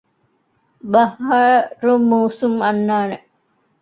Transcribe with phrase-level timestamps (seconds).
[0.91, 3.17] ބަހާރު މޫސުން އަންނާނެ